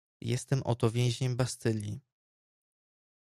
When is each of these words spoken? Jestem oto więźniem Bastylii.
Jestem 0.21 0.61
oto 0.65 0.91
więźniem 0.91 1.35
Bastylii. 1.35 1.99